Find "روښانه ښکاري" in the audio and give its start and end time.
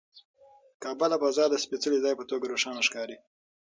2.53-3.17